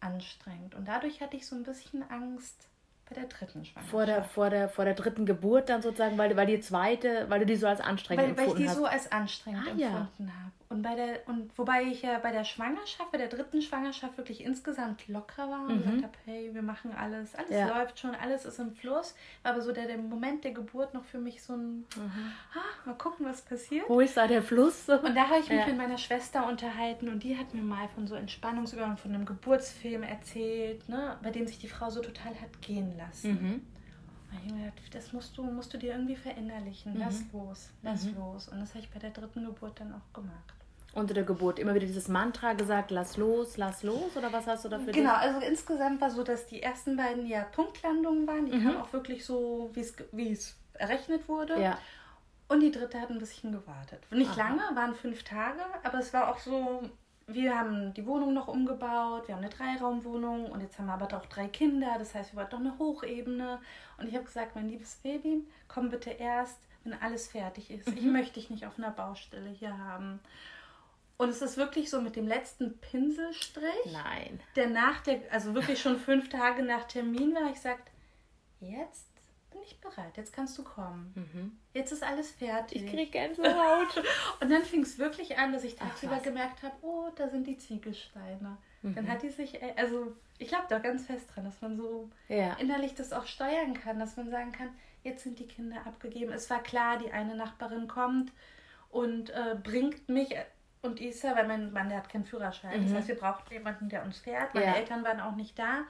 [0.00, 0.74] anstrengend.
[0.74, 2.66] Und dadurch hatte ich so ein bisschen Angst,
[3.08, 3.90] bei der dritten Schwangerschaft.
[3.90, 7.40] Vor der, vor der, vor der dritten Geburt dann sozusagen, weil, weil die zweite, weil
[7.40, 8.56] du die so als anstrengend weil, empfunden hast.
[8.56, 8.76] Weil ich die hast.
[8.76, 10.34] so als anstrengend ah, empfunden ja.
[10.34, 10.52] habe.
[10.70, 14.44] Und bei der, und wobei ich ja bei der Schwangerschaft, bei der dritten Schwangerschaft wirklich
[14.44, 15.82] insgesamt locker war und mhm.
[15.82, 17.66] gesagt habe, hey, wir machen alles, alles ja.
[17.66, 19.16] läuft schon, alles ist im Fluss.
[19.42, 22.32] War aber so der, der Moment der Geburt noch für mich so ein, mhm.
[22.54, 23.88] ah, mal gucken, was passiert.
[23.88, 24.88] Wo ist da der Fluss?
[24.88, 25.66] Und da habe ich mich ja.
[25.66, 30.04] mit meiner Schwester unterhalten und die hat mir mal von so Entspannungsübungen, von einem Geburtsfilm
[30.04, 33.32] erzählt, ne, bei dem sich die Frau so total hat gehen lassen.
[33.32, 33.62] Mhm.
[34.92, 36.94] Das musst du, musst du dir irgendwie verinnerlichen.
[36.94, 37.00] Mhm.
[37.00, 38.14] Lass los, lass mhm.
[38.14, 38.46] los.
[38.46, 40.54] Und das habe ich bei der dritten Geburt dann auch gemacht.
[40.92, 44.64] Unter der Geburt immer wieder dieses Mantra gesagt, lass los, lass los oder was hast
[44.64, 44.92] du dafür?
[44.92, 45.22] Genau, dich?
[45.22, 48.46] also insgesamt war so, dass die ersten beiden ja Punktlandungen waren.
[48.46, 48.64] Die mhm.
[48.64, 51.60] kamen auch wirklich so, wie es errechnet wurde.
[51.60, 51.78] Ja.
[52.48, 54.00] Und die dritte hat ein bisschen gewartet.
[54.10, 54.48] Nicht Aha.
[54.48, 56.82] lange, waren fünf Tage, aber es war auch so,
[57.28, 61.06] wir haben die Wohnung noch umgebaut, wir haben eine Dreiraumwohnung und jetzt haben wir aber
[61.06, 63.60] doch drei Kinder, das heißt, wir wollten doch eine Hochebene.
[63.98, 67.88] Und ich habe gesagt, mein liebes Baby, komm bitte erst, wenn alles fertig ist.
[67.88, 67.96] Mhm.
[67.96, 70.18] Ich möchte dich nicht auf einer Baustelle hier haben.
[71.20, 74.40] Und es ist wirklich so mit dem letzten Pinselstrich, Nein.
[74.56, 77.90] der nach der, also wirklich schon fünf Tage nach Termin war, ich sagt,
[78.58, 79.06] jetzt
[79.50, 81.12] bin ich bereit, jetzt kannst du kommen.
[81.14, 81.58] Mhm.
[81.74, 82.82] Jetzt ist alles fertig.
[82.82, 84.02] Ich krieg Gänsehaut.
[84.40, 87.46] und dann fing es wirklich an, dass ich tagsüber Ach, gemerkt habe, oh, da sind
[87.46, 88.56] die Ziegelsteine.
[88.80, 88.94] Mhm.
[88.94, 92.08] Dann hat die sich, äh, also ich glaube da ganz fest dran, dass man so
[92.28, 92.54] ja.
[92.54, 94.70] innerlich das auch steuern kann, dass man sagen kann,
[95.04, 96.32] jetzt sind die Kinder abgegeben.
[96.32, 98.32] Es war klar, die eine Nachbarin kommt
[98.88, 100.34] und äh, bringt mich
[100.82, 102.80] und Isa, weil mein Mann, der hat keinen Führerschein.
[102.80, 102.86] Mhm.
[102.86, 104.54] Das heißt, wir brauchten jemanden, der uns fährt.
[104.54, 104.74] Meine ja.
[104.74, 105.82] Eltern waren auch nicht da.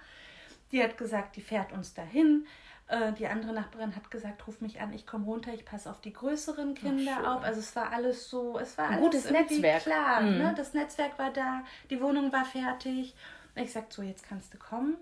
[0.72, 2.46] Die hat gesagt, die fährt uns dahin.
[2.88, 6.00] Äh, die andere Nachbarin hat gesagt, ruf mich an, ich komme runter, ich passe auf
[6.00, 7.44] die größeren Kinder Ach, auf.
[7.44, 9.82] Also es war alles so, es war Ein alles gutes Netzwerk.
[9.82, 10.20] klar.
[10.22, 10.38] Mhm.
[10.38, 10.54] Ne?
[10.56, 13.14] Das Netzwerk war da, die Wohnung war fertig.
[13.54, 14.96] Und ich sagte so, jetzt kannst du kommen.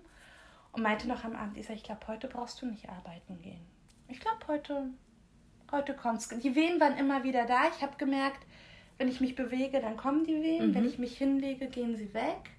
[0.71, 3.65] Und meinte noch am Abend, sage, ich glaube, heute brauchst du nicht arbeiten gehen.
[4.07, 4.85] Ich glaube, heute,
[5.71, 6.29] heute kommt's.
[6.29, 7.69] Die Wehen waren immer wieder da.
[7.75, 8.45] Ich habe gemerkt,
[8.99, 10.67] wenn ich mich bewege, dann kommen die Wehen.
[10.67, 10.75] Mhm.
[10.75, 12.51] Wenn ich mich hinlege, gehen sie weg.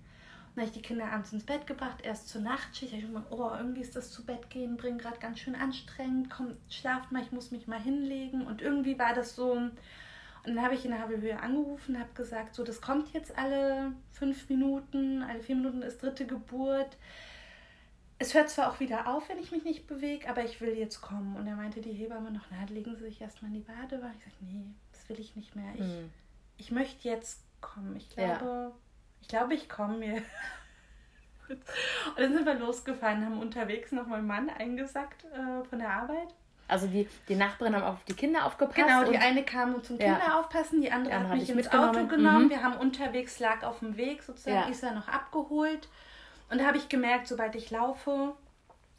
[0.48, 2.94] Und dann habe ich die Kinder abends ins Bett gebracht, erst zur Nachtschicht.
[2.94, 6.30] Ich habe oh, irgendwie ist das zu Bett gehen, bringen gerade ganz schön anstrengend.
[6.30, 8.46] Komm, schlaft mal, ich muss mich mal hinlegen.
[8.46, 9.52] Und irgendwie war das so.
[9.52, 9.76] Und
[10.46, 14.48] dann habe ich in der Havelhöhe angerufen, habe gesagt, so, das kommt jetzt alle fünf
[14.48, 16.96] Minuten, alle vier Minuten ist dritte Geburt.
[18.18, 21.02] Es hört zwar auch wieder auf, wenn ich mich nicht bewege, aber ich will jetzt
[21.02, 21.36] kommen.
[21.36, 24.14] Und er meinte die Hebamme noch, na, legen Sie sich erstmal in die Badewanne.
[24.16, 25.74] Ich sage, nee, das will ich nicht mehr.
[25.74, 26.10] Ich, hm
[26.60, 27.96] ich möchte jetzt kommen.
[27.96, 28.72] Ich glaube, ja.
[29.22, 30.16] ich glaube, ich komme mir.
[31.48, 36.28] und dann sind wir losgefahren, haben unterwegs noch meinen Mann eingesackt äh, von der Arbeit.
[36.68, 38.76] Also die, die Nachbarin haben auf die Kinder aufgepasst.
[38.76, 40.38] Genau, die eine kam zum Kinder ja.
[40.38, 42.44] aufpassen, die andere ja, hat mich ins Auto genommen.
[42.44, 42.50] Mhm.
[42.50, 44.68] Wir haben unterwegs, lag auf dem Weg sozusagen, ja.
[44.68, 45.88] ist er noch abgeholt.
[46.48, 48.34] Und da habe ich gemerkt, sobald ich laufe,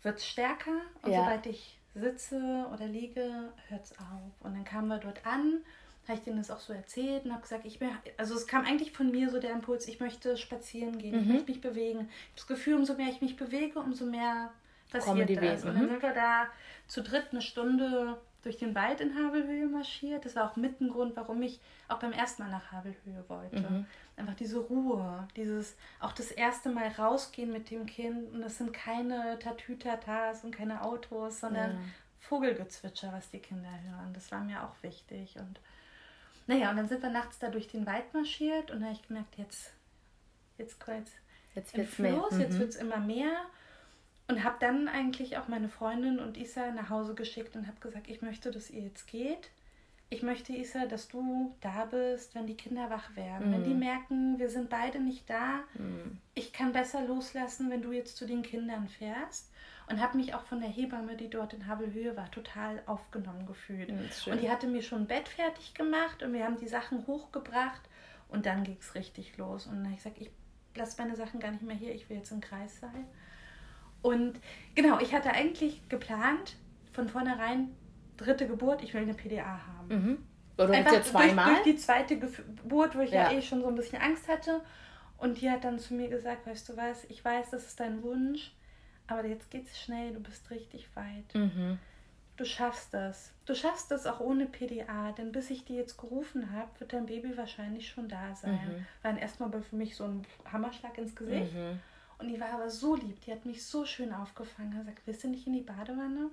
[0.01, 0.81] wird es stärker.
[1.03, 1.19] Und ja.
[1.19, 4.33] sobald ich sitze oder liege, hört es auf.
[4.41, 5.61] Und dann kamen wir dort an
[6.07, 8.65] habe ich denen das auch so erzählt und habe gesagt, ich bin, also es kam
[8.65, 11.21] eigentlich von mir so der Impuls, ich möchte spazieren gehen, mhm.
[11.21, 11.99] ich möchte mich bewegen.
[11.99, 14.51] Ich habe das Gefühl, umso mehr ich mich bewege, umso mehr
[14.91, 15.63] passiert die das.
[15.63, 15.89] Und dann mhm.
[15.89, 16.47] sind wir da
[16.87, 20.25] zu dritt eine Stunde durch den Wald in Havelhöhe marschiert.
[20.25, 23.59] Das war auch mit ein Grund, warum ich auch beim ersten Mal nach Havelhöhe wollte.
[23.59, 23.85] Mhm.
[24.17, 28.73] Einfach diese Ruhe, dieses auch das erste Mal rausgehen mit dem Kind und das sind
[28.73, 31.77] keine Tatütatas und keine Autos, sondern ja.
[32.17, 34.13] Vogelgezwitscher, was die Kinder hören.
[34.13, 35.59] Das war mir auch wichtig und
[36.47, 39.07] naja, und dann sind wir nachts da durch den Wald marschiert und da habe ich
[39.07, 39.73] gemerkt, jetzt,
[40.57, 41.13] jetzt, jetzt,
[41.55, 42.25] jetzt wird's Fluss, mehr.
[42.31, 42.39] Mhm.
[42.39, 43.31] jetzt wird es immer mehr.
[44.27, 48.07] Und habe dann eigentlich auch meine Freundin und Isa nach Hause geschickt und habe gesagt,
[48.07, 49.49] ich möchte, dass ihr jetzt geht.
[50.09, 53.49] Ich möchte, Isa, dass du da bist, wenn die Kinder wach werden.
[53.49, 53.53] Mhm.
[53.53, 55.61] Wenn die merken, wir sind beide nicht da.
[55.73, 56.17] Mhm.
[56.33, 59.51] Ich kann besser loslassen, wenn du jetzt zu den Kindern fährst
[59.91, 63.89] und habe mich auch von der Hebamme, die dort in Havelhöhe war, total aufgenommen gefühlt.
[63.89, 67.81] Und die hatte mir schon ein Bett fertig gemacht und wir haben die Sachen hochgebracht
[68.29, 69.67] und dann ging es richtig los.
[69.67, 70.31] Und dann habe ich gesagt, ich
[70.75, 73.05] lasse meine Sachen gar nicht mehr hier, ich will jetzt im Kreis sein.
[74.01, 74.39] Und
[74.75, 76.55] genau, ich hatte eigentlich geplant,
[76.93, 77.75] von vornherein,
[78.17, 79.87] dritte Geburt, ich will eine PDA haben.
[79.89, 80.17] Mhm.
[80.57, 81.45] Oder Einfach ja zweimal?
[81.45, 83.31] Durch, durch, die zweite Geburt, wo ich ja.
[83.31, 84.61] ja eh schon so ein bisschen Angst hatte.
[85.17, 88.01] Und die hat dann zu mir gesagt, weißt du was, ich weiß, das ist dein
[88.03, 88.53] Wunsch,
[89.07, 91.33] aber jetzt geht's schnell, du bist richtig weit.
[91.33, 91.79] Mhm.
[92.37, 93.33] Du schaffst das.
[93.45, 97.05] Du schaffst das auch ohne PDA, denn bis ich die jetzt gerufen habe, wird dein
[97.05, 98.53] Baby wahrscheinlich schon da sein.
[98.53, 98.85] Mhm.
[99.03, 101.53] War dann erstmal für mich so ein Hammerschlag ins Gesicht.
[101.53, 101.79] Mhm.
[102.17, 104.73] Und die war aber so lieb, die hat mich so schön aufgefangen.
[104.75, 106.29] Hat gesagt, willst du nicht in die Badewanne?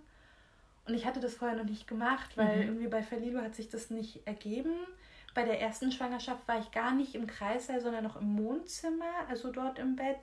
[0.87, 2.63] Und ich hatte das vorher noch nicht gemacht, weil mhm.
[2.63, 4.73] irgendwie bei Verlilo hat sich das nicht ergeben.
[5.35, 9.53] Bei der ersten Schwangerschaft war ich gar nicht im Kreißsaal, sondern noch im Wohnzimmer, also
[9.53, 10.17] dort im Bett.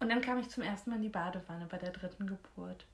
[0.00, 2.86] Und dann kam ich zum ersten Mal in die Badewanne bei der dritten Geburt.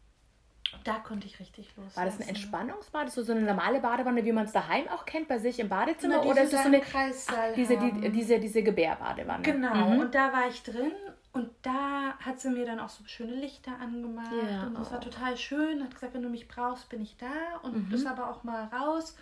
[0.84, 1.96] Da konnte ich richtig los.
[1.96, 3.08] War das ein Entspannungsbad?
[3.08, 5.68] Ist das so eine normale Badewanne, wie man es daheim auch kennt, bei sich im
[5.68, 6.20] Badezimmer?
[6.22, 9.42] Na, oder ist das so eine ach, diese, die, diese, diese Gebärbadewanne?
[9.42, 10.00] Genau, mhm.
[10.00, 10.92] und da war ich drin
[11.32, 14.32] und da hat sie mir dann auch so schöne Lichter angemacht.
[14.32, 14.92] Ja, und es oh.
[14.92, 15.84] war total schön.
[15.84, 17.58] Hat gesagt, wenn du mich brauchst, bin ich da.
[17.62, 17.94] Und mhm.
[17.94, 19.16] ist aber auch mal raus.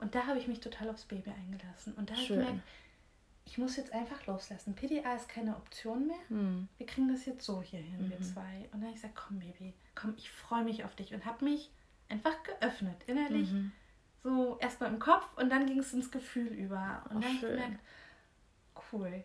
[0.00, 1.94] Und da habe ich mich total aufs Baby eingelassen.
[1.94, 2.60] Und da habe ich gemerkt,
[3.46, 4.74] ich muss jetzt einfach loslassen.
[4.74, 6.16] PDA ist keine Option mehr.
[6.28, 6.68] Mhm.
[6.78, 8.10] Wir kriegen das jetzt so hier hin, mhm.
[8.10, 8.68] wir zwei.
[8.72, 11.14] Und dann habe ich gesagt, komm Baby, komm, ich freue mich auf dich.
[11.14, 11.70] Und habe mich
[12.08, 13.50] einfach geöffnet, innerlich.
[13.50, 13.72] Mhm.
[14.22, 17.02] So erstmal im Kopf und dann ging es ins Gefühl über.
[17.10, 17.80] Und oh, dann habe ich gemerkt,
[18.92, 19.24] cool,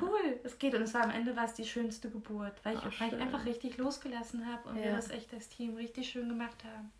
[0.00, 0.74] cool, es geht.
[0.74, 3.20] Und es war am Ende war es die schönste Geburt, weil ich, oh, weil ich
[3.20, 4.84] einfach richtig losgelassen habe und ja.
[4.84, 6.90] wir das echt als Team richtig schön gemacht haben.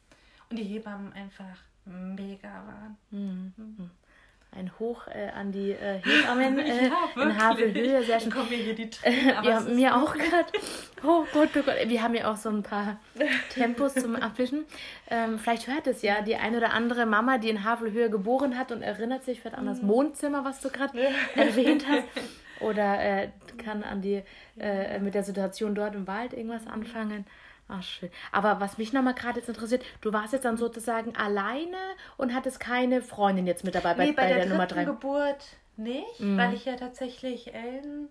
[0.51, 2.97] Und die Hebammen einfach mega waren.
[3.11, 3.55] Mhm.
[3.57, 3.91] Mhm
[4.51, 8.03] ein Hoch äh, an die äh, Hebammen äh, ja, in Havelhöhe.
[8.03, 8.33] Sehr schön.
[8.33, 10.53] Kommen mir hier die Tränen, Wir haben mir auch gerade,
[11.05, 12.99] oh Gott, oh Gott, wir haben ja auch so ein paar
[13.51, 14.65] Tempos zum Abwischen.
[15.11, 18.73] Ähm, vielleicht hört es ja die eine oder andere Mama, die in Havelhöhe geboren hat
[18.73, 19.89] und erinnert sich vielleicht an das mhm.
[19.89, 20.99] Mondzimmer, was du gerade
[21.35, 22.05] erwähnt hast.
[22.61, 23.29] Oder äh,
[23.63, 24.23] kann an die,
[24.59, 27.25] äh, mit der Situation dort im Wald irgendwas anfangen.
[27.69, 28.11] Ach, schön.
[28.33, 31.77] Aber was mich nochmal gerade jetzt interessiert, du warst jetzt dann sozusagen alleine
[32.17, 34.85] und hattest keine Freundin jetzt mit dabei bei, nee, bei, bei der, der Nummer 3?
[34.85, 35.45] Geburt
[35.77, 36.39] nicht, mhm.
[36.39, 38.09] weil ich ja tatsächlich Ellen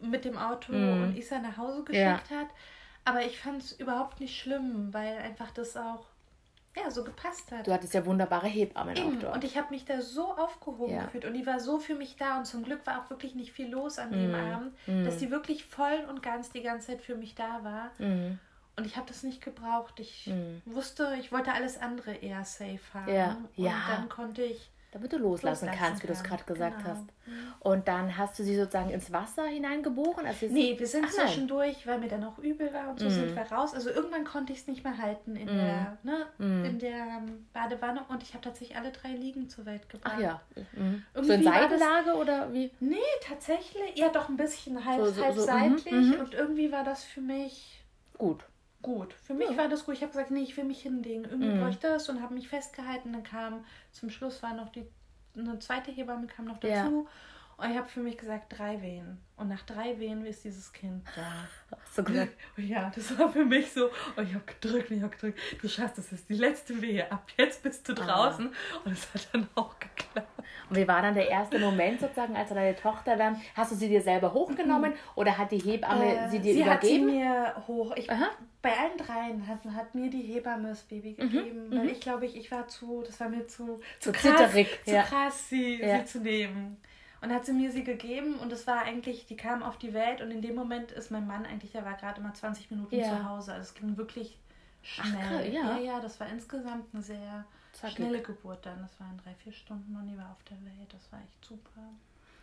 [0.00, 1.02] mit dem Auto mhm.
[1.02, 2.36] und Isa nach Hause geschickt ja.
[2.36, 2.46] hat.
[3.04, 6.06] Aber ich fand es überhaupt nicht schlimm, weil einfach das auch
[6.76, 7.66] ja, so gepasst hat.
[7.66, 9.16] Du hattest ja wunderbare Hebammen Eben.
[9.16, 9.34] auch dort.
[9.34, 11.04] Und ich habe mich da so aufgehoben ja.
[11.04, 13.52] gefühlt und die war so für mich da und zum Glück war auch wirklich nicht
[13.52, 14.34] viel los an dem mm.
[14.34, 15.04] Abend, mm.
[15.04, 17.90] dass die wirklich voll und ganz die ganze Zeit für mich da war.
[17.98, 18.38] Mm.
[18.80, 20.00] Und ich habe das nicht gebraucht.
[20.00, 20.62] Ich mhm.
[20.64, 23.12] wusste, ich wollte alles andere eher safe haben.
[23.12, 23.36] Ja.
[23.54, 23.74] Und ja.
[23.90, 24.70] dann konnte ich.
[24.92, 26.88] Damit du loslassen, loslassen kannst, wie du es gerade gesagt genau.
[26.88, 27.02] hast.
[27.02, 27.52] Mhm.
[27.60, 30.26] Und dann hast du sie sozusagen ins Wasser hineingeboren?
[30.26, 33.10] Also nee, wir sind Ach, zwischendurch, weil mir dann auch übel war und so mhm.
[33.10, 33.72] sind wir raus.
[33.72, 36.10] Also irgendwann konnte ich es nicht mehr halten in, der, mhm.
[36.10, 36.64] ne, mhm.
[36.64, 40.14] in der ähm, Badewanne und ich habe tatsächlich alle drei Liegen zur Welt gebracht.
[40.16, 40.40] Ach ja.
[40.72, 41.04] Mhm.
[41.14, 42.72] So in Seitenlage oder wie?
[42.80, 43.94] Nee, tatsächlich.
[43.94, 46.18] Ja, doch ein bisschen halb, so, so, halb so, seitlich.
[46.18, 47.80] Und irgendwie war das für mich
[48.18, 48.44] gut
[48.82, 49.14] gut.
[49.14, 49.56] Für mich ja.
[49.56, 49.94] war das gut.
[49.94, 51.24] Ich habe gesagt, nee, ich will mich hinlegen.
[51.24, 51.60] Irgendwie mhm.
[51.60, 53.12] brauche ich das und habe mich festgehalten.
[53.12, 54.86] Dann kam, zum Schluss war noch die,
[55.36, 57.06] eine zweite Hebamme kam noch dazu.
[57.06, 57.10] Ja.
[57.60, 59.18] Und ich habe für mich gesagt, drei Wehen.
[59.36, 61.76] Und nach drei Wehen ist dieses Kind da.
[61.94, 62.32] Du gesagt?
[62.56, 63.90] Ja, das war für mich so.
[64.16, 65.38] Und ich habe gedrückt ich habe gedrückt.
[65.60, 67.10] Du schaffst das ist die letzte Wehe.
[67.12, 67.96] Ab jetzt bist du ah.
[67.96, 68.48] draußen.
[68.48, 68.80] Ah.
[68.84, 70.28] Und es hat dann auch geklappt.
[70.70, 73.88] Und wie war dann der erste Moment sozusagen, als deine Tochter dann, hast du sie
[73.88, 74.96] dir selber hochgenommen mhm.
[75.16, 77.10] oder hat die Hebamme äh, sie dir sie übergeben?
[77.10, 77.96] Sie hat sie mir hoch.
[77.96, 78.06] Ich,
[78.62, 81.78] bei allen dreien hat, hat mir die Hebamme das Baby mhm, gegeben, mhm.
[81.78, 84.90] weil ich glaube, ich, ich war zu, das war mir zu, zu, zu krass, zu
[84.90, 85.02] ja.
[85.02, 85.98] krass, sie, ja.
[85.98, 86.76] sie zu nehmen.
[87.22, 90.22] Und hat sie mir sie gegeben und es war eigentlich, die kam auf die Welt
[90.22, 93.08] und in dem Moment ist mein Mann eigentlich, der war gerade mal 20 Minuten ja.
[93.08, 93.52] zu Hause.
[93.52, 94.38] Also es ging wirklich
[94.82, 95.18] schnell.
[95.20, 95.76] Ach, ja.
[95.76, 97.96] ja, ja, das war insgesamt eine sehr Zackig.
[97.96, 98.80] schnelle Geburt dann.
[98.80, 100.92] Das waren drei, vier Stunden und die war auf der Welt.
[100.92, 101.82] Das war echt super.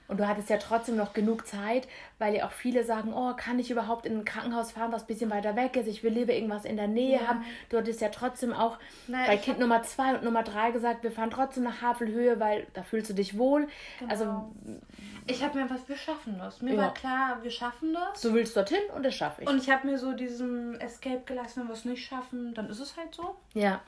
[0.08, 3.60] Und du hattest ja trotzdem noch genug Zeit, weil ja auch viele sagen, oh, kann
[3.60, 5.88] ich überhaupt in ein Krankenhaus fahren, was ein bisschen weiter weg ist?
[5.88, 7.28] Ich will lieber irgendwas in der Nähe ja.
[7.28, 7.43] haben.
[7.70, 11.12] Du hattest ja trotzdem auch naja, bei Kind Nummer zwei und Nummer drei gesagt, wir
[11.12, 13.67] fahren trotzdem nach Havelhöhe, weil da fühlst du dich wohl.
[14.00, 14.12] Genau.
[14.12, 14.52] Also
[15.28, 16.62] ich habe mir einfach, wir schaffen das.
[16.62, 16.84] Mir ja.
[16.84, 18.22] war klar, wir schaffen das.
[18.22, 19.50] Du willst dorthin und das schaffe ich.
[19.50, 22.80] Und ich habe mir so diesen Escape gelassen, wenn wir es nicht schaffen, dann ist
[22.80, 23.36] es halt so.
[23.54, 23.82] Ja.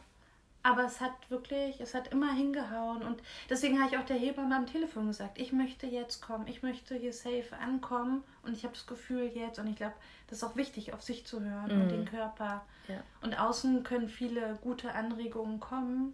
[0.61, 3.01] Aber es hat wirklich, es hat immer hingehauen.
[3.03, 6.63] Und deswegen habe ich auch der Hebamme am Telefon gesagt, ich möchte jetzt kommen, ich
[6.63, 8.23] möchte hier safe ankommen.
[8.43, 9.95] Und ich habe das Gefühl jetzt, und ich glaube,
[10.27, 11.81] das ist auch wichtig, auf sich zu hören mhm.
[11.81, 12.65] und den Körper.
[12.87, 13.01] Ja.
[13.21, 16.13] Und außen können viele gute Anregungen kommen.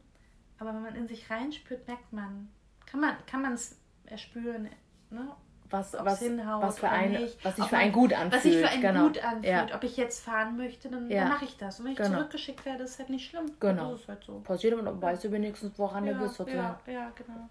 [0.60, 2.50] Aber wenn man in sich reinspürt, merkt man,
[2.86, 4.70] kann man kann es erspüren,
[5.10, 5.36] ne?
[5.70, 8.34] Was, was, hinhaut was, für ein, was sich für ein gut anfühlt.
[8.34, 9.08] Was sich für ein genau.
[9.08, 9.46] gut anfühlt.
[9.46, 9.76] Ja.
[9.76, 11.22] Ob ich jetzt fahren möchte, dann, ja.
[11.22, 11.80] dann mache ich das.
[11.80, 12.18] Und wenn ich genau.
[12.18, 13.52] zurückgeschickt werde, ist halt nicht schlimm.
[13.60, 13.92] Genau.
[13.92, 14.40] Das ist halt so.
[14.40, 16.36] Passiert und dann weißt du wenigstens, woran ja, du bist.
[16.36, 16.78] Sozusagen.
[16.88, 17.50] Ja, ja, genau.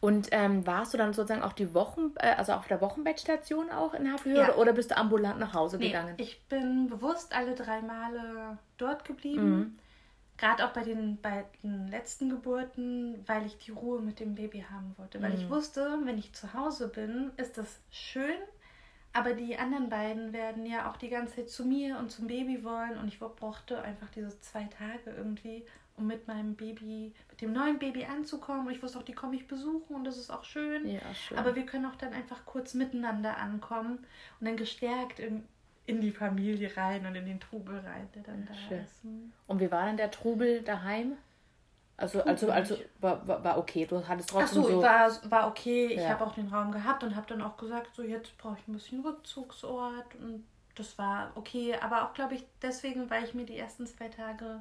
[0.00, 3.94] Und ähm, warst du dann sozusagen auch die Wochen, äh, also auf der Wochenbettstation auch
[3.94, 4.54] in Havelhöhe ja.
[4.56, 6.14] oder bist du ambulant nach Hause nee, gegangen?
[6.18, 9.50] Ich bin bewusst alle drei Male dort geblieben.
[9.50, 9.78] Mhm.
[10.38, 14.94] Gerade auch bei den beiden letzten Geburten, weil ich die Ruhe mit dem Baby haben
[14.98, 15.22] wollte.
[15.22, 15.36] Weil mhm.
[15.36, 18.38] ich wusste, wenn ich zu Hause bin, ist das schön,
[19.16, 22.62] aber die anderen beiden werden ja auch die ganze Zeit zu mir und zum Baby
[22.64, 22.98] wollen.
[22.98, 25.64] Und ich brauchte einfach diese zwei Tage irgendwie,
[25.96, 28.66] um mit meinem Baby, mit dem neuen Baby anzukommen.
[28.66, 30.86] Und ich wusste auch, die komme ich besuchen und das ist auch schön.
[30.86, 31.38] Ja, schön.
[31.38, 34.04] Aber wir können auch dann einfach kurz miteinander ankommen
[34.38, 35.18] und dann gestärkt
[35.86, 38.80] in die Familie rein und in den Trubel rein, der dann da Schön.
[38.80, 39.04] ist.
[39.46, 41.16] Und wie war dann der Trubel daheim?
[41.98, 43.86] Also, also, also war, war, war okay.
[43.86, 45.86] Du hattest trotzdem Ach so, so war, war okay.
[45.86, 46.10] Ich ja.
[46.10, 48.74] habe auch den Raum gehabt und habe dann auch gesagt, so jetzt brauche ich ein
[48.74, 50.44] bisschen Rückzugsort und
[50.74, 51.74] das war okay.
[51.80, 54.60] Aber auch, glaube ich, deswegen, weil ich mir die ersten zwei Tage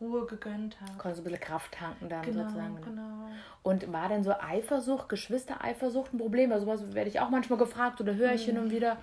[0.00, 0.92] Ruhe gegönnt habe.
[0.98, 2.80] Konntest du ein bisschen Kraft tanken dann genau, sozusagen.
[2.82, 3.28] Genau.
[3.64, 6.52] Und war denn so Eifersucht, Geschwistereifersucht ein Problem?
[6.52, 8.54] Also sowas werde ich auch manchmal gefragt oder höre ich hm.
[8.54, 8.98] hin und wieder.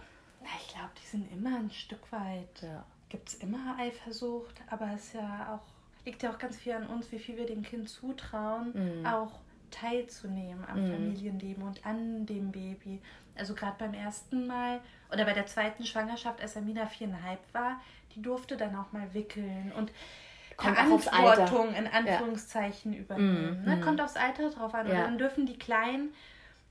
[0.46, 2.62] Na, ich glaube, die sind immer ein Stück weit.
[2.62, 2.86] Ja.
[3.10, 7.12] Gibt es immer Eifersucht, aber es ja auch, liegt ja auch ganz viel an uns,
[7.12, 9.06] wie viel wir dem Kind zutrauen, mhm.
[9.06, 9.40] auch
[9.72, 10.92] teilzunehmen am mhm.
[10.92, 13.02] Familienleben und an dem Baby.
[13.36, 14.80] Also gerade beim ersten Mal
[15.12, 17.82] oder bei der zweiten Schwangerschaft, als Amina viereinhalb war,
[18.16, 19.92] die durfte dann auch mal wickeln und
[20.58, 23.00] Kommt Verantwortung in Anführungszeichen ja.
[23.00, 23.60] übernehmen.
[23.60, 23.66] Mhm.
[23.66, 23.82] Ne?
[23.82, 24.88] Kommt aufs Alter drauf an.
[24.88, 24.94] Ja.
[24.94, 26.14] Und dann dürfen die Kleinen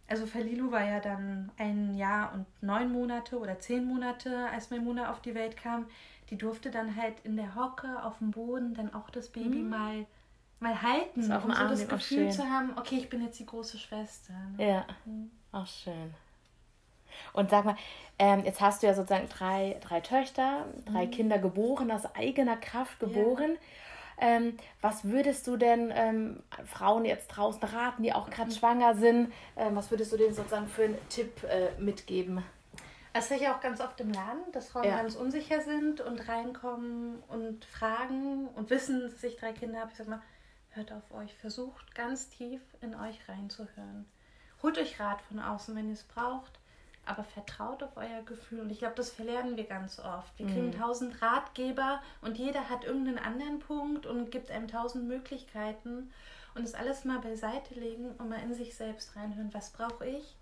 [0.06, 5.10] also Falilu war ja dann ein Jahr und neun Monate oder zehn Monate, als Maimuna
[5.10, 5.86] auf die Welt kam.
[6.30, 9.70] Die durfte dann halt in der Hocke auf dem Boden dann auch das Baby mhm.
[9.70, 10.06] mal,
[10.60, 14.34] mal halten, um so das Gefühl zu haben, okay, ich bin jetzt die große Schwester.
[14.56, 14.68] Ne?
[14.68, 15.30] Ja, mhm.
[15.52, 16.14] auch schön.
[17.32, 17.76] Und sag mal,
[18.18, 21.10] ähm, jetzt hast du ja sozusagen drei, drei Töchter, drei mhm.
[21.10, 23.52] Kinder geboren, aus eigener Kraft geboren.
[23.52, 23.58] Ja.
[24.18, 29.32] Ähm, was würdest du denn ähm, Frauen jetzt draußen raten, die auch gerade schwanger sind?
[29.56, 32.42] Ähm, was würdest du denen sozusagen für einen Tipp äh, mitgeben?
[33.12, 34.96] Das sehe ich auch ganz oft im Laden, dass Frauen ja.
[34.96, 39.90] ganz unsicher sind und reinkommen und fragen und wissen, dass ich drei Kinder habe.
[39.92, 40.22] Ich sage mal,
[40.70, 44.06] hört auf euch, versucht ganz tief in euch reinzuhören.
[44.62, 46.58] Holt euch Rat von außen, wenn ihr es braucht
[47.06, 48.60] aber vertraut auf euer Gefühl.
[48.60, 50.38] Und ich glaube, das verlernen wir ganz oft.
[50.38, 50.78] Wir kriegen mhm.
[50.78, 56.10] tausend Ratgeber und jeder hat irgendeinen anderen Punkt und gibt einem tausend Möglichkeiten.
[56.54, 59.52] Und das alles mal beiseite legen und mal in sich selbst reinhören.
[59.52, 60.36] Was brauche ich?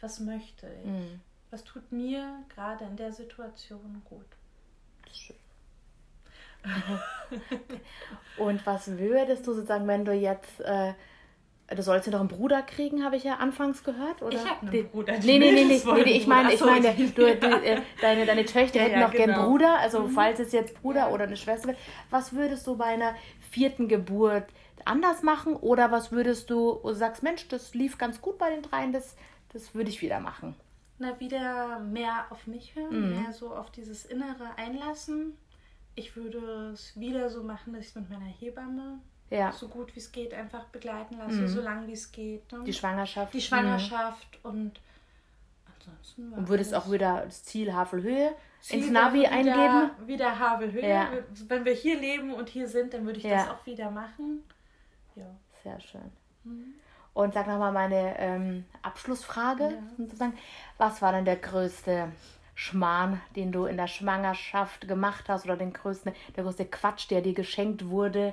[0.00, 0.90] Was möchte ich?
[0.90, 1.20] Mhm.
[1.50, 4.26] Was tut mir gerade in der Situation gut?
[5.04, 5.36] Das ist schön.
[8.38, 10.94] und was würdest du sozusagen, wenn du jetzt äh,
[11.66, 14.36] Du sollst ja noch einen Bruder kriegen, habe ich ja anfangs gehört, oder?
[14.36, 15.14] Ich habe einen Bruder.
[15.20, 19.00] Nee, nee, nee, nee, nee, ich meine, ich meine, du, äh, deine, deine Töchter hätten
[19.00, 20.10] noch gern Bruder, also mhm.
[20.10, 21.78] falls es jetzt Bruder oder eine Schwester wird.
[22.10, 23.14] Was würdest du bei einer
[23.50, 24.44] vierten Geburt
[24.84, 28.62] anders machen oder was würdest du, du sagst, Mensch, das lief ganz gut bei den
[28.62, 29.16] dreien, das,
[29.52, 30.54] das würde ich wieder machen?
[30.98, 33.22] Na, wieder mehr auf mich hören, mhm.
[33.22, 35.36] mehr so auf dieses Innere einlassen.
[35.94, 39.00] Ich würde es wieder so machen, dass ich mit meiner Hebamme
[39.34, 39.52] ja.
[39.52, 41.48] so gut wie es geht einfach begleiten lasse, mhm.
[41.48, 42.50] so lange wie es geht.
[42.52, 42.62] Ne?
[42.64, 43.34] Die Schwangerschaft.
[43.34, 44.50] Die Schwangerschaft mhm.
[44.50, 44.80] und
[45.74, 46.32] ansonsten.
[46.32, 49.90] Und würdest auch wieder das Ziel Havelhöhe Ziel ins Navi wieder, eingeben?
[50.06, 50.88] Wieder Havelhöhe.
[50.88, 51.08] Ja.
[51.48, 53.36] Wenn wir hier leben und hier sind, dann würde ich ja.
[53.36, 54.42] das auch wieder machen.
[55.14, 55.26] Ja.
[55.62, 56.12] Sehr schön.
[56.44, 56.74] Mhm.
[57.12, 59.78] Und sag nochmal meine ähm, Abschlussfrage.
[60.18, 60.32] Ja.
[60.78, 62.10] Was war denn der größte
[62.54, 67.20] Schmarrn, den du in der Schwangerschaft gemacht hast oder den größten, der größte Quatsch, der
[67.20, 68.32] dir geschenkt wurde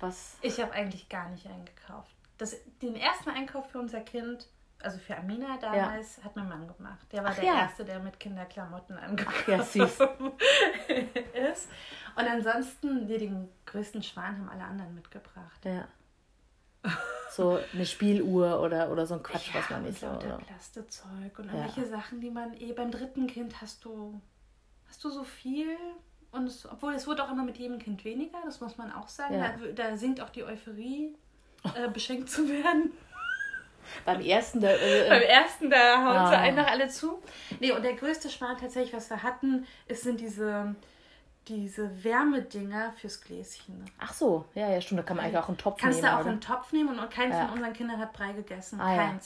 [0.00, 0.36] was?
[0.42, 2.14] Ich habe eigentlich gar nicht eingekauft.
[2.38, 4.46] Das, den ersten Einkauf für unser Kind,
[4.80, 6.24] also für Amina damals, ja.
[6.24, 7.06] hat mein Mann gemacht.
[7.12, 7.60] Der war Ach, der ja.
[7.60, 9.98] Erste, der mit Kinderklamotten angekauft ja, süß.
[11.52, 11.68] ist.
[12.16, 15.64] Und ansonsten, wir den größten Schwan haben alle anderen mitgebracht.
[15.64, 15.88] Ja.
[17.30, 20.06] So eine Spieluhr oder, oder so ein Quatsch, ja, was man nicht so.
[20.06, 24.20] Oder Plastezeug und irgendwelche Sachen, die man eh beim dritten Kind hast du,
[24.88, 25.76] hast du so viel
[26.30, 29.08] und es, obwohl es wurde auch immer mit jedem Kind weniger, das muss man auch
[29.08, 29.34] sagen.
[29.34, 29.54] Ja.
[29.74, 31.14] Da, da, sinkt auch die Euphorie,
[31.74, 32.92] äh, beschenkt zu werden.
[34.04, 36.28] Beim ersten, da, äh, Beim ersten, da hauen ah.
[36.28, 37.22] sie einfach alle zu.
[37.60, 40.74] Nee, und der größte Schmarrn tatsächlich, was wir hatten, ist, sind diese,
[41.48, 43.84] diese Wärmedinger fürs Gläschen.
[43.98, 45.00] Ach so, ja, ja, stimmt.
[45.00, 46.12] Da kann man eigentlich auch einen Topf Kannst nehmen.
[46.12, 46.30] du auch oder?
[46.30, 47.46] einen Topf nehmen und keins Ja.
[47.46, 48.78] von unseren Kindern hat Brei gegessen.
[48.78, 49.18] Ah, ja.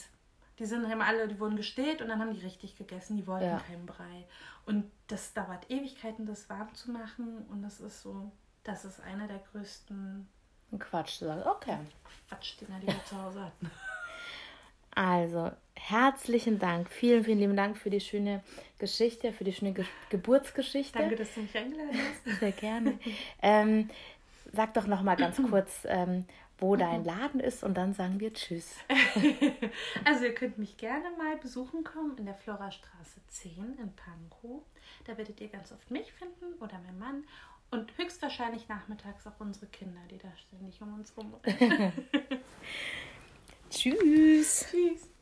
[0.63, 3.17] Die sind haben alle, die wurden gestillt und dann haben die richtig gegessen.
[3.17, 3.59] Die wollten Ja.
[3.67, 4.23] keinen Brei.
[4.65, 7.45] Und das dauert Ewigkeiten, das warm zu machen.
[7.49, 8.31] Und das ist so,
[8.63, 10.25] das ist einer der größten
[10.79, 11.43] Quatsch zu sagen.
[11.43, 11.79] Okay.
[12.29, 13.69] Quatschdinger, die wir zu Hause hatten.
[14.95, 16.87] Also, herzlichen Dank.
[16.87, 18.43] Vielen, vielen lieben Dank für die schöne
[18.77, 20.99] Geschichte, für die schöne Ge Geburtsgeschichte.
[20.99, 21.97] Danke, dass du mich eingeladen
[22.27, 22.39] hast.
[22.39, 22.99] Sehr gerne.
[23.41, 23.89] ähm,
[24.51, 26.25] sag doch noch mal ganz kurz, ähm,
[26.57, 28.75] wo dein Laden ist und dann sagen wir Tschüss.
[30.05, 34.61] Also ihr könnt mich gerne mal besuchen kommen in der Florastraße 10 in Pankow.
[35.05, 37.23] Da werdet ihr ganz oft mich finden oder mein Mann
[37.71, 41.33] und höchstwahrscheinlich nachmittags auch unsere Kinder, die da ständig um uns rum.
[43.69, 44.67] Tschüss.
[44.69, 45.12] Tschüss.